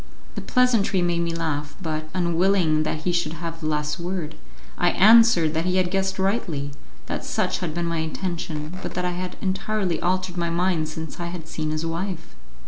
[0.33, 4.33] The pleasantry made me laugh, but, unwilling that he should have the last word,
[4.75, 6.71] I answered that he had guessed rightly,
[7.05, 11.19] that such had been my intention, but that I had entirely altered my mind since
[11.19, 12.33] I had seen his wife.